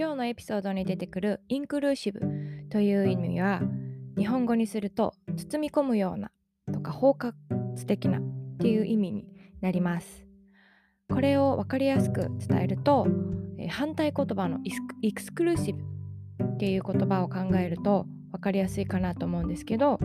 [0.00, 2.20] 今日のエピソードに出てくるインクルーシブ
[2.70, 3.60] という意味は
[4.16, 6.30] 日本語にすると包み込むような
[6.72, 7.34] とか包括
[7.86, 8.22] 的なっ
[8.60, 9.26] ていう意味に
[9.60, 10.24] なります。
[11.10, 13.06] これを分かりやすく伝えると、
[13.58, 14.60] え反対言葉の
[15.02, 15.82] エクスクルーシブ
[16.44, 20.00] っていう言葉を考えると分かりやすいかなと思うんですけど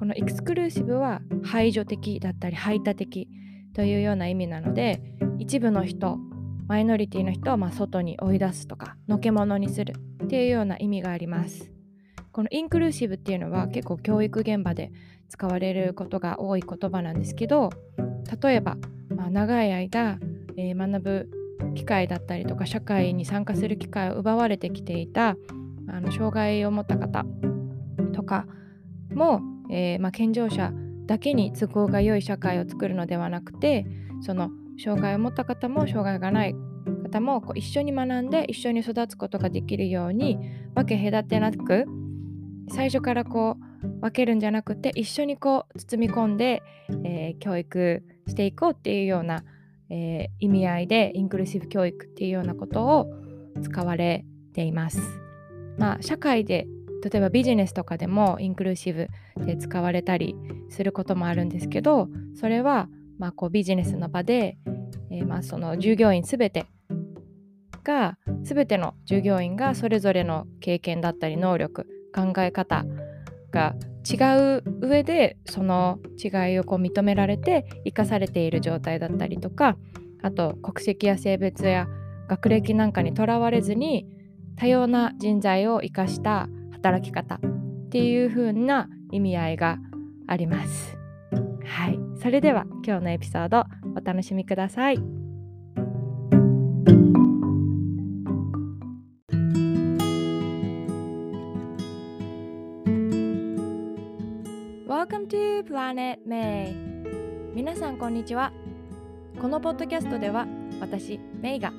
[0.00, 3.28] このエクスクルーシブは排除的だったり排他的
[3.72, 5.00] というような意味なので
[5.38, 6.18] 一部の人
[6.68, 11.72] マイノリティの人をま外に追い出すとかのけ者にするっていうような意味があります。
[12.30, 14.92] このインクルーシブっていうのは結構教育現場で
[15.28, 17.70] 使われることが多い言葉なんですけど
[18.40, 18.76] 例えば、
[19.08, 20.20] まあ、長い間、
[20.56, 21.30] えー、学ぶ
[21.74, 25.36] 機会だったりとか社会に参加する機会を奪われてきていた
[25.88, 27.24] あの障害を持った方
[28.14, 28.46] とか
[29.12, 30.72] も、えー、まあ、健常者
[31.06, 33.86] だけに都合が良い社会を作るのではなくて
[34.20, 36.54] その障害を持った方も障害がない
[37.04, 40.38] 方もこう一緒に学んで一緒に育つことができるように
[40.74, 41.86] 分け隔てなく
[42.70, 46.62] 最初からこう分けるんじゃなくて一緒にこう包み込んで、
[47.04, 49.44] えー、教育していこうっていうような、
[49.90, 53.06] えー、意味合いでインクルーシブ教育っていうようなことを
[53.62, 55.00] 使われています。
[55.78, 56.66] まあ、社会で
[57.04, 60.34] 例えばビジネスとかでもインクルーシブで使われたり
[60.68, 64.58] することもあるんですけどそれはまあこうビジネスの場で、
[65.10, 66.66] えー、まあその従業員全て
[67.84, 72.84] が全ての従業員がそれぞれの経験だったり能力考え方
[73.50, 73.74] が
[74.08, 79.76] 違う上でその違いをこう認められて生かされている状態だったりとか
[80.22, 81.86] あと国籍や性別や
[82.28, 84.06] 学歴なんかにとらわれずに
[84.56, 89.78] 多様な人材を生かした働き方っていう風な意味合いが
[90.26, 90.98] あります。
[91.64, 93.64] はい、それでは今日のエピソード
[93.96, 94.98] お楽しみください。
[104.86, 106.74] Welcome to Planet May.
[107.54, 108.52] 皆さんこんにちは。
[109.40, 110.46] このポッドキャストでは
[110.80, 111.72] 私メイが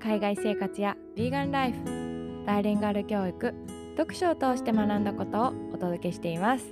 [0.00, 3.54] 海外生活やヴィーガンライフバイリンガル教育
[3.96, 6.66] 読書を通して学んだことをお届けしています。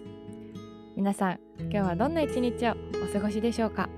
[0.96, 3.88] 皆さん今日はどんな一日をお過ごしでしょうか？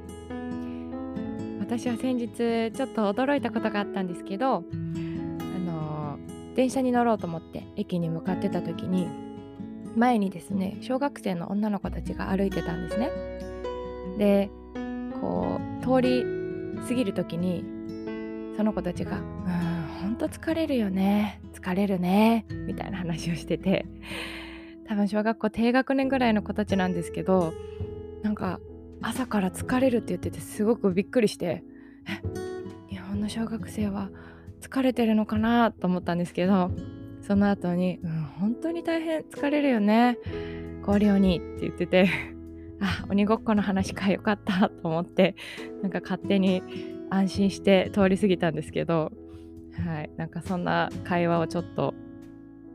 [1.64, 4.60] 私は先日ちょっと驚いたことがあったんですけどあ
[5.58, 6.18] の
[6.54, 9.08] 電車に乗ろうと思って駅に向かってた時に
[9.96, 13.10] 前にですね小学生の女の子たちが歩いてたんですね。
[14.18, 14.50] で
[15.22, 16.24] こう通り
[16.86, 17.64] 過ぎる時に
[18.58, 19.24] その子たちが「うん
[20.02, 23.86] ほんと疲れるよね疲れるね」みたいな話をしてて
[24.86, 27.54] 多分小学校低学年ぐらいの子たちなんですけど
[28.22, 28.60] なんか
[29.06, 31.62] 朝から疲れるって言っててすごくびっくりして
[32.88, 34.10] 日本の小学生は
[34.60, 36.70] 疲れてるのかなと思ったんですけど
[37.20, 40.18] その後に、うん、本当に大変疲れるよね。
[40.84, 42.10] 氷鬼って言ってて
[42.80, 45.34] あ鬼ごっこの話かよかったと思って
[45.82, 46.62] なんか勝手に
[47.10, 49.10] 安心して通り過ぎたんですけど
[49.82, 51.94] はいなんかそんな会話をちょっと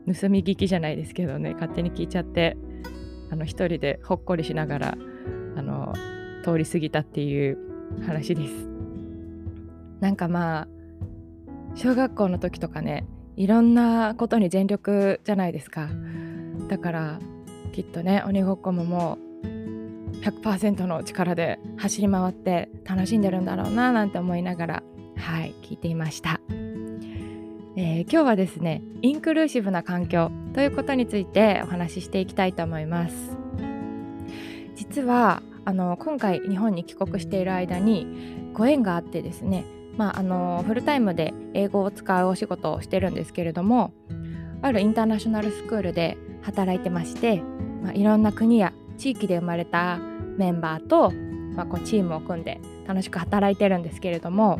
[0.06, 2.56] 盗み聞きじゃないですけどね勝手に聞いちゃって
[3.30, 4.98] あの一人でほっこりしながら
[5.56, 5.94] あの
[6.42, 7.58] 通り過ぎたっていう
[8.06, 8.68] 話です。
[10.00, 10.68] なんかまあ
[11.74, 13.06] 小学校の時とかね
[13.36, 15.88] いろんなことに全力じゃないですか。
[16.68, 17.18] だから
[17.72, 24.82] きっとね鬼ごっこももう100%の力で走り回って楽しんでるんだろうななんて思いながら
[25.16, 26.40] はい聞いていました、
[27.76, 33.14] えー、今日はですねインクルーシブな環境ということについてお話ししていきたいと思います。
[34.76, 39.64] 実はあの今回日本に帰国している間にご縁があってですね
[39.96, 43.92] まあ、あのフルタイムで英語を使うお仕事をしてるんですけれども
[44.62, 47.42] あるインターナショナルスクールで働いてまして、
[47.82, 49.98] まあ、いろんな国や地域で生まれた
[50.38, 51.10] メンバーと、
[51.54, 54.56] まあ、こうチームを組んで楽しく働いてるんですけれども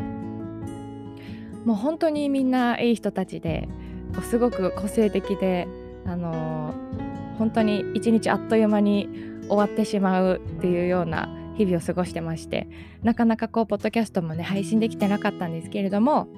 [1.64, 3.68] もう本当にみんないい人たちで
[4.14, 5.68] こうすごく個性的で、
[6.04, 6.74] あの、
[7.38, 12.68] 本当に一日あっという間に終わってしまうっていうような日々を過ごしてまして
[13.02, 16.28] なかなかこうポッドキャストもね配信できてなかったんですけれども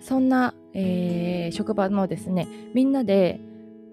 [0.00, 3.40] そんな、えー、職場のですねみんなで、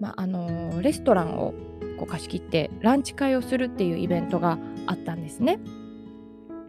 [0.00, 1.52] まあのレストランを
[1.98, 5.58] こう貸し切ってランチ会をするっていうイベントがあったんですね。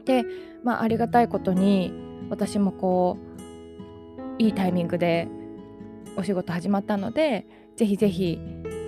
[0.05, 0.23] で、
[0.63, 1.93] まあ、ありがたいことに
[2.29, 3.17] 私もこ
[4.39, 5.27] ういいタイミングで
[6.17, 7.45] お仕事始まったので
[7.75, 8.39] ぜひぜひ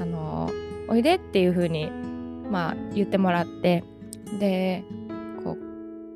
[0.01, 0.51] あの
[0.87, 1.91] おいでっていう風に
[2.49, 3.83] まあ言ってもらって
[4.39, 4.83] で
[5.43, 5.57] こ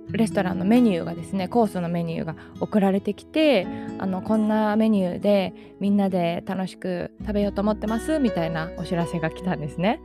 [0.09, 3.67] うレストランのメニューがですねコースのメニューが送られてきて
[3.99, 10.01] あのこんなメニューでみんなで楽しく食べようと思ってますみたいなお知らせが来たんですね。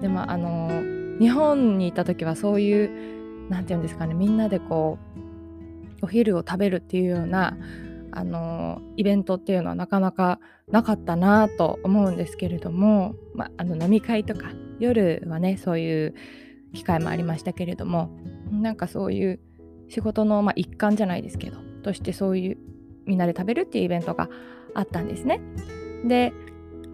[0.00, 0.70] でもあの
[1.18, 4.98] 日本にいた時はそういう何て言うんですかねみんなでこ
[6.02, 7.56] うお昼を食べるっていうような
[8.12, 16.14] あのイベントっていうのはなかなかなかったなと思うんですけれども、まあ、の飲み会とか夜はねそういう
[16.72, 18.10] 機会もありましたけれども
[18.50, 19.40] なんかそういう
[19.88, 22.58] 仕事の、まあ、一環じゃないですけどとしてそういう
[23.06, 24.28] みんなで食べるっていうイベントが
[24.74, 25.40] あったんですね。
[26.04, 26.32] で、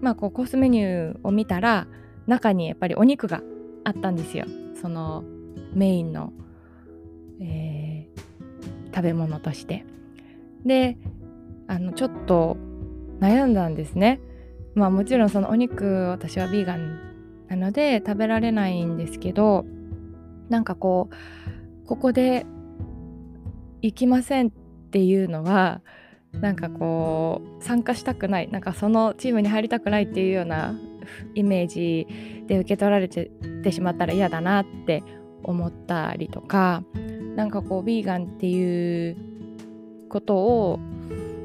[0.00, 1.86] まあ、こうコースメニューを見たら
[2.26, 3.42] 中にやっぱりお肉が
[3.84, 4.46] あったんですよ
[4.80, 5.24] その
[5.74, 6.32] メインの、
[7.40, 9.84] えー、食べ物として。
[10.64, 10.96] で
[11.68, 12.56] あのちょっと
[13.20, 14.20] 悩んだんですね。
[14.74, 16.98] まあもちろんそのお肉私はヴィーガン
[17.48, 19.64] なので食べられないんですけど
[20.48, 21.08] なんかこ
[21.84, 22.46] うここで
[23.82, 24.50] 行きませんっ
[24.90, 25.80] ていうのは
[26.32, 30.74] なんかこう参加したくないなんかそのチームに入りたくないっていうような
[31.34, 32.06] イメージ
[32.46, 33.30] で受け取られて
[33.70, 35.02] しまったら嫌だなって
[35.42, 36.82] 思ったりとか
[37.36, 39.16] なんかこうヴィーガンっていう
[40.08, 40.78] ことを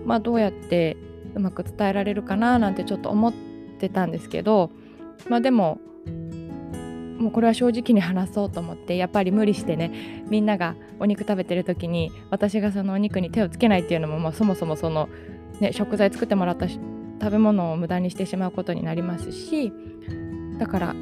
[0.06, 0.98] まあどうやって
[1.36, 3.34] うまく伝えられるかななんてちょっと思っ
[3.80, 4.72] てたんですけど
[5.30, 5.80] まあでも
[7.22, 15.10] もうこれは正直に話そうと思ってやっぱり無理してねみんながお肉食べてる時に私がそのお肉に手をつけないっていうのも、まあ、そもそもその、
[15.60, 16.82] ね、食材作ってもらった食
[17.30, 19.72] べ物を無駄にしてしまうことになりますし
[20.58, 20.96] だから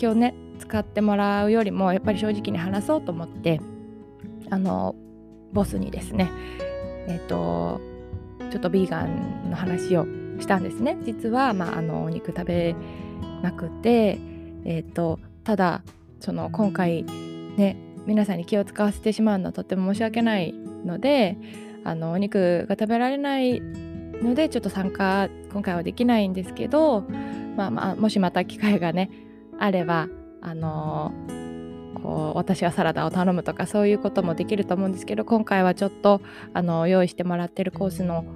[0.00, 3.60] 今日ね使ってもらうよりもやっぱり正直に話そうと思って
[4.50, 4.94] あの
[5.52, 6.30] ボスにですね
[7.06, 7.80] えっ、ー、と
[8.50, 10.06] ちょっとビーガンの話を
[10.40, 10.96] したんですね。
[11.02, 12.74] 実は、まあ、あのお肉食べ
[13.42, 14.18] なくて
[14.64, 15.18] えっ、ー、と
[15.48, 15.82] ただ
[16.20, 21.38] その今回ね皆さんに気を使わせてしまうのはとっても申し訳ないので
[21.84, 27.00] あのお肉が食べられないのでちょっと参加今回はできないんですけど、
[27.56, 29.10] まあまあ、もしまた機会がね
[29.58, 30.08] あれば
[30.42, 31.14] あの
[32.02, 36.20] こう私はサラダを頼むとかそういうこともできると思うんですけど今回はちょっと
[36.52, 38.26] あの用意してもらってるコースの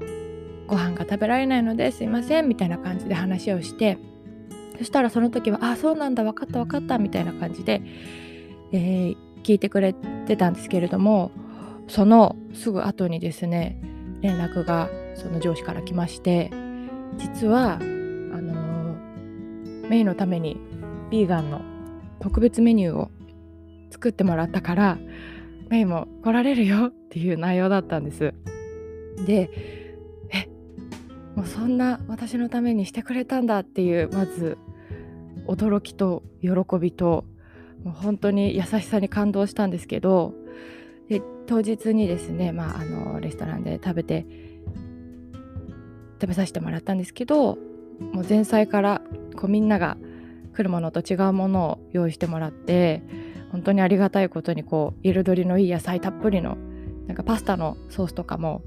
[0.66, 3.98] ご飯が食べられないのですいませんみたいな感じで話をして
[4.82, 7.82] そしたらその時は「あそうなんだ分かった分かった」みたいな感じで、
[8.72, 9.92] えー、聞いてくれ
[10.26, 11.30] てたんですけれども
[11.86, 13.80] そのすぐ後にですね
[14.22, 16.50] 連絡がその上司から来まして
[17.16, 20.56] 実はあのー、メイのために
[21.12, 21.60] ヴィーガンの
[22.18, 23.12] 特別メニューを
[23.90, 24.98] 作ってもらったから
[25.68, 28.34] メイも来られるよっていう内容だったんです。
[29.26, 29.48] で
[30.32, 30.48] え
[31.36, 34.58] もうそんな私のためにしてくれたんだっていうまず
[35.46, 36.50] 驚きと喜
[36.80, 37.24] びと
[37.84, 40.34] もう本当に優しさに感動したんですけど
[41.08, 44.26] で当日にですね、まあ、あのレストランで食べて
[46.20, 47.58] 食べさせてもらったんですけど
[48.12, 49.02] もう前菜から
[49.36, 49.96] こうみんなが
[50.54, 53.02] 来るものと違うものを用意してもらって
[53.50, 56.56] 本当にありがたいことにこう彩りのいい野菜たっぷりの
[57.06, 58.62] なんかパスタのソースとかも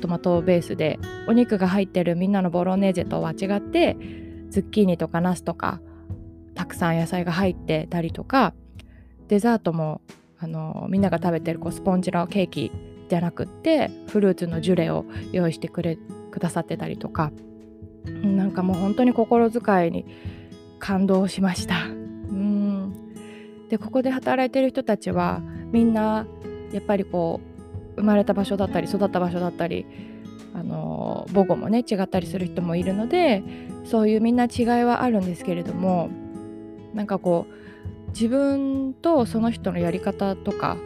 [0.00, 0.98] トマトベースで
[1.28, 3.96] お肉が入ってるみんなのボロネーゼとは違って
[4.50, 5.80] ズッキーニとかナスとか
[6.60, 8.52] たくさん野菜が入ってたりとか
[9.28, 10.02] デザートも
[10.38, 12.70] あのみんなが食べてるこうスポンジのケーキ
[13.08, 15.96] じゃなくってフルーツのジュレを用意してくれ
[16.30, 17.32] くださってたりとか
[18.04, 20.04] なんかもう本当に心遣いに
[20.78, 21.86] 感動しました。
[21.86, 23.14] うん
[23.70, 25.40] でここで働いてる人たちは
[25.72, 26.26] みんな
[26.72, 27.40] やっぱりこ
[27.96, 29.86] う生まれた場所だったり育った場所だったり
[30.54, 33.42] あの母語もね違ったりする人もいるので
[33.86, 36.10] そういうみんな違いはあるんですけれども
[36.94, 40.76] なんかこう自分とその人のやり方とか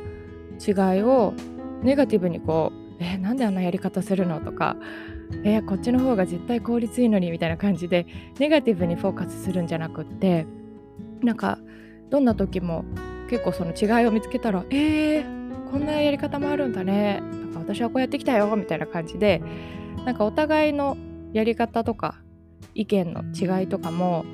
[0.67, 1.35] 違いを
[1.83, 4.77] ネガティブにこう「えなんであんなやり方するの?」とか
[5.45, 8.07] 「えこっちの方が絶対効率いいのに」みたいな感じで
[8.39, 10.47] ネガティブにフォーカスするんじゃなくって
[11.23, 11.59] なんか
[12.11, 12.85] どんな時も
[13.29, 17.23] 結構その違いを見つけたら「えー、こんなやり方もあるんだね」
[17.55, 19.43] なんか私はこうやってきたよみたいな感じで
[20.05, 20.97] なんかお互いの
[21.33, 22.17] やり方とか
[22.75, 24.25] 意見の違いとかも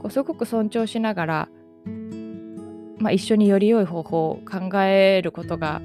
[0.00, 1.48] こうすごく尊重しながら、
[2.98, 5.80] まあ、一緒により良い方法を考えることが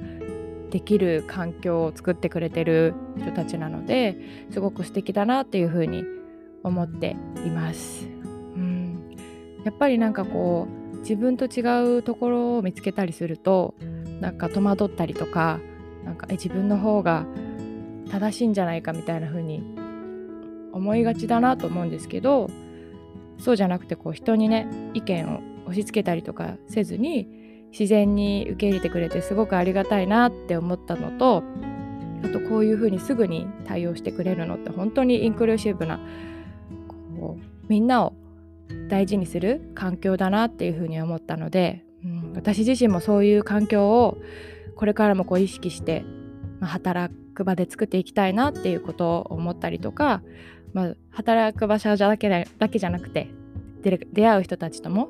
[0.70, 4.16] できる環境を作ってくれてる人たちなので
[4.50, 6.04] すごく素敵だなっていうふうに
[6.62, 8.06] 思っています。
[8.06, 9.16] うん、
[9.64, 13.74] やっぱりなんかこう自分と違うところを見つけたりすると
[14.20, 15.60] なんか戸惑ったりとか
[16.04, 17.26] なんかえ自分の方が
[18.10, 19.62] 正しいんじゃないかみたいな風に
[20.72, 22.50] 思いがちだなと思うんですけど
[23.38, 27.28] そうじゃなくてこう人にね意見を押し付けたりとかせずに
[27.70, 31.42] 自然に受け入れてくれてすごくありがたいなって思ったのと
[32.24, 36.00] あとこういうふうにすぐに対応してくれるのって本当にインクルーシブな
[37.20, 38.14] こうみんなを
[38.88, 44.18] 大事にする環境だなっていうふうに思ったので、うん、私自身もそういう環境を
[44.76, 46.04] これからもこう意識して、
[46.60, 50.22] まあ、働く場で作っていきたいなっていうことを思ったりとか、
[50.76, 52.28] まあ、働く場所だけ
[52.58, 53.30] だけじゃなくて
[53.82, 55.08] 出会う人たちとも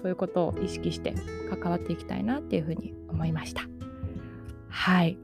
[0.00, 1.14] そういうことを意識して
[1.50, 3.60] 関わっていきたいなっていうふうに思いました。
[4.70, 5.18] はい。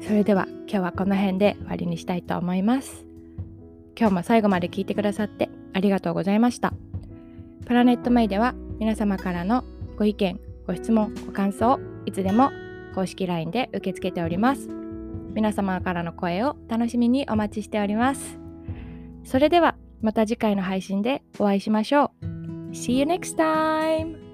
[0.00, 3.04] それでは今日はこの辺で終わりにしたいと思います。
[3.98, 6.72] 今日も最後まで聞いてくださってありがとうございました。
[7.66, 9.62] プラネットメイでは皆様からの
[9.98, 12.50] ご意見ご質問ご感想いつでも
[12.94, 14.85] 公式 LINE で受け付けております。
[15.36, 18.38] 皆様からの声を楽しみにお待ちしております
[19.22, 22.26] それではまた次回の配信でお会いしましょう
[22.72, 24.25] See you next time!